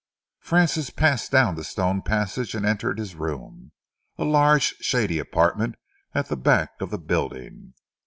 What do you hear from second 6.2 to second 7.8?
the back of the building.